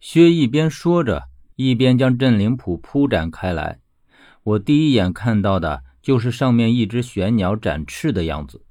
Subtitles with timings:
[0.00, 1.24] 薛一边说着，
[1.56, 3.80] 一边将镇灵谱铺展开来。
[4.42, 8.64] 我第一眼看到的就是上面一只玄鸟展翅的样子，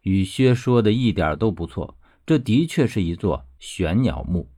[0.00, 4.48] 与薛说的一点都不错，这的确是一座玄鸟墓。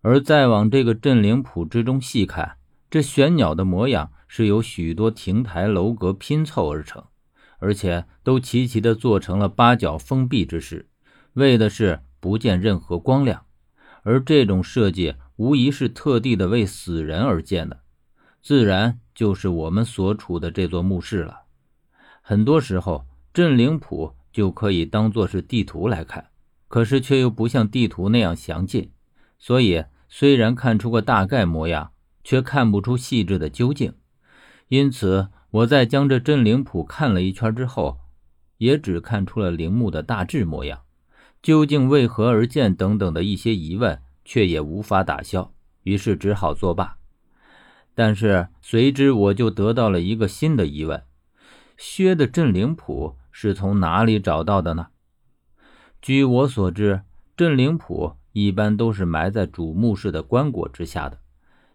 [0.00, 2.56] 而再往这个镇灵谱之中细看，
[2.90, 7.04] 这玄鸟的模样是由许多亭台楼阁拼凑而成，
[7.60, 10.88] 而且都齐齐的做成了八角封闭之势，
[11.34, 13.44] 为的是不见任何光亮。
[14.02, 17.80] 而这种设计无疑是特地的为死人而建的，
[18.42, 21.42] 自然就是我们所处的这座墓室了。
[22.22, 26.26] 很多时候，镇灵谱就可以当做是地图来看，
[26.68, 28.90] 可是却又不像地图那样详尽，
[29.38, 33.94] 所以虽然看出个大概模样，却看不出细致的究竟。
[34.68, 38.00] 因此，我在将这镇灵谱看了一圈之后，
[38.58, 40.80] 也只看出了陵墓的大致模样。
[41.42, 45.52] 究竟为何而建等等的一些疑问，却也无法打消，
[45.84, 46.98] 于是只好作罢。
[47.94, 51.02] 但是随之我就得到了一个新的疑问：
[51.76, 54.88] 薛的镇灵谱是从哪里找到的呢？
[56.00, 57.02] 据我所知，
[57.36, 61.18] 镇灵谱一般都是埋在主墓室的棺椁之下的。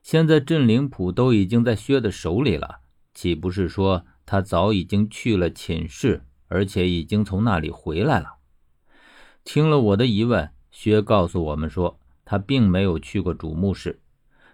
[0.01, 2.79] 现在镇灵谱都已经在薛的手里了，
[3.13, 8.35] 岂不是说他早已经去了寝室，而且已经从那里回来了？
[9.53, 13.99] 听了我的疑问，薛告诉我们说，他并没有去过主墓室，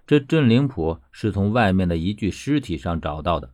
[0.06, 3.54] 这镇灵谱是从外面的一具尸体上找到的。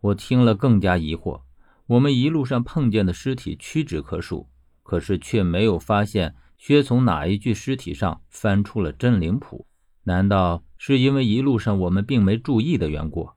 [0.00, 1.42] 我听了更加疑惑，
[1.86, 4.48] 我们一路上碰见的尸体屈指可数，
[4.82, 9.68] 可是却没有发现薛从哪一具尸体上翻出了镇灵谱。
[10.02, 13.30] 难道是因为一路上我们并没注意的缘故？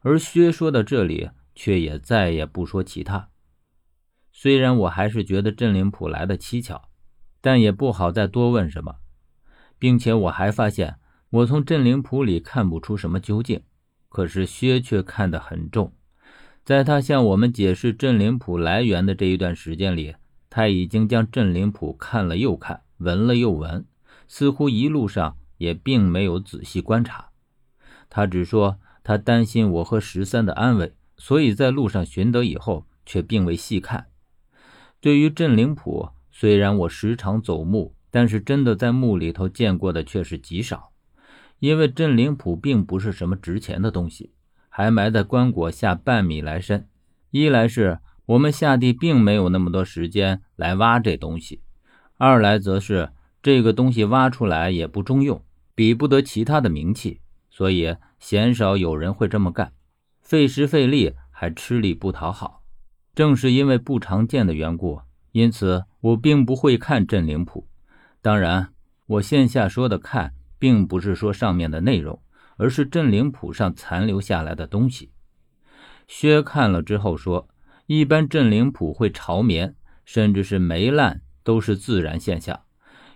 [0.00, 3.28] 而薛说到这里，却也再也不说其他。
[4.40, 6.82] 虽然我还是觉得镇灵谱来的蹊跷，
[7.40, 8.94] 但也不好再多问什么，
[9.80, 11.00] 并且我还发现
[11.30, 13.64] 我从镇灵谱里看不出什么究竟，
[14.08, 15.92] 可是薛却看得很重。
[16.64, 20.14] 在他向我们解释镇灵谱来源的这一段时间里，
[20.48, 23.84] 他已经将镇灵谱看了又看，闻了又闻，
[24.28, 27.30] 似乎一路上也并没有仔细观察。
[28.08, 34.06] 他只说他担心我和十三的安危，所以在路上寻得以后，却并未细看。
[35.00, 40.90] 对于镇灵谱，虽然我时常走墓，但是真的在墓里头见过的却是极少。
[41.60, 44.32] 因为镇灵谱并不是什么值钱的东西，
[44.68, 46.88] 还埋在棺椁下半米来深。
[47.30, 51.62] 一来是我们下地并没有那么多时间来挖这东西，
[52.16, 53.10] 二来则是
[53.40, 55.44] 这个东西挖出来也不中用，
[55.74, 57.20] 比不得其他的名器，
[57.50, 59.72] 所以鲜少有人会这么干，
[60.22, 62.64] 费时费力还吃力不讨好。
[63.18, 65.00] 正是因为不常见的缘故，
[65.32, 67.66] 因此我并不会看镇灵谱。
[68.22, 68.68] 当然，
[69.06, 72.22] 我线下说的看，并不是说上面的内容，
[72.58, 75.10] 而是镇灵谱上残留下来的东西。
[76.06, 77.48] 薛看了之后说，
[77.86, 79.74] 一般镇灵谱会潮绵，
[80.04, 82.60] 甚至是霉烂，都是自然现象。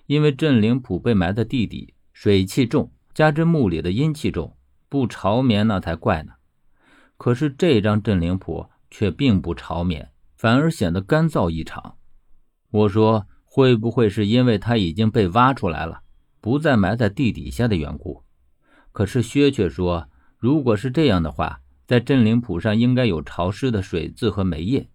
[0.06, 4.56] 因为镇灵谱被埋在地底，水气重，加之墓里的阴气重，
[4.88, 6.32] 不潮绵那才怪呢。
[7.16, 8.66] 可是这张镇灵谱。
[8.92, 11.96] 却并不潮绵，反而显得干燥异常。
[12.70, 16.02] 我说，会不会是因为它已经被挖出来了，
[16.42, 18.22] 不再埋在地底下的缘故？
[18.92, 24.90] 可是薛却说，如果是这样的话，在镇灵谱上应该有潮湿的水渍和霉液。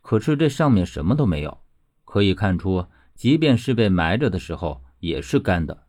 [0.00, 1.60] 可是这上面什么都没有，
[2.06, 5.84] 可以看出，即便是被埋着的时候也是干的。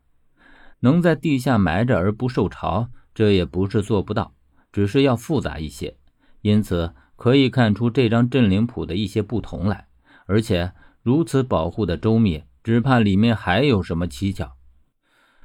[0.82, 4.34] 能在地下埋着而不受潮，这也不是做不到，
[4.74, 5.96] 只是要复杂一些。
[6.42, 6.94] 因此。
[7.16, 9.88] 可以看出这张镇灵谱的一些不同来，
[10.26, 14.56] 而且如此保护的周密，只怕里面还有什么蹊跷。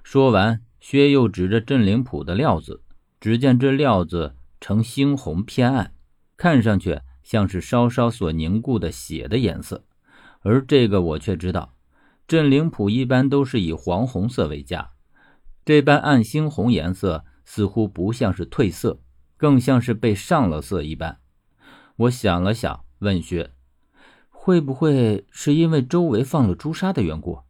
[0.02, 2.82] 说完，薛又指着镇灵谱的料子，
[3.20, 5.92] 只见这料子呈猩红偏暗，
[6.36, 9.84] 看上去像是稍稍所凝固的血的颜色。
[10.40, 11.74] 而这个我却知道，
[12.26, 14.90] 镇灵谱一般都是以黄红色为佳，
[15.64, 19.00] 这般暗猩红颜色似乎不像是褪色，
[19.36, 21.18] 更像是被上了色一般。
[22.00, 23.50] 我想了想，问薛
[24.30, 27.40] ：“会不会是因为周围放了朱砂的缘故？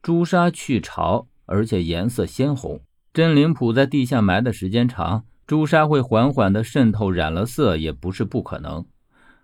[0.00, 2.80] 朱砂去潮，而且颜色鲜红。
[3.12, 8.86] 镇灵谱在地下埋的时间长，朱砂会缓缓的渗透，染了色也不是不可能。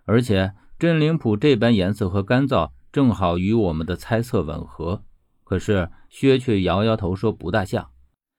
[0.07, 5.05] 而且镇灵谱这般颜色和干燥，正好与我们的猜测吻合。
[5.45, 7.91] 可是薛却摇摇头说不大像。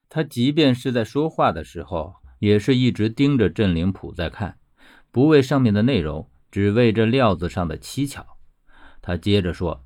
[0.09, 4.57] 他即便是在说话的时候，也是一直盯着镇灵谱在看。”
[5.13, 8.25] 不为上面的内容，只为这料子上的蹊跷。
[8.99, 9.85] 他接着说：“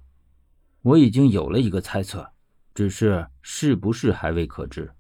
[0.84, 2.32] 我已经有了一个猜测，
[2.74, 4.94] 只是是不是还未可知，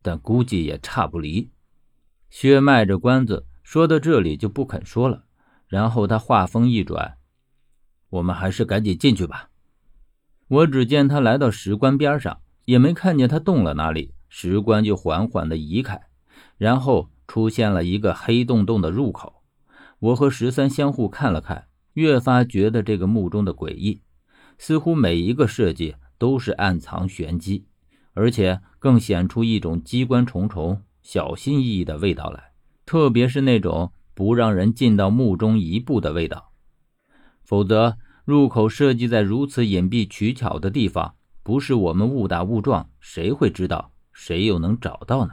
[0.00, 1.50] 但估计也差不离。
[2.30, 5.24] 薛卖着关子，说到这里就不肯说了。
[5.66, 7.18] 然后他话锋一转
[8.10, 9.50] ：“我们还是赶紧进去吧。”
[10.46, 16.00] 我只见他来到石棺边上，也没看见他动了哪里，石棺就缓缓地移开，
[16.56, 19.37] 然后出现了一个黑洞洞的入口。
[20.00, 24.02] 我和十三相互看了看，越发觉得这个墓中的诡异，
[24.56, 27.66] 似乎每一个设计都是暗藏玄机，
[28.14, 32.52] 而且更显出一种机关重重、小心翼翼的味道来，
[32.86, 36.52] 特别是那种不让人进到墓中一步的味道，
[37.42, 37.96] 否则。
[38.24, 43.90] 入口设计在如此隐蔽取巧的地方，不是我们误打误撞，谁会知道？
[44.12, 45.32] 谁又能找到呢？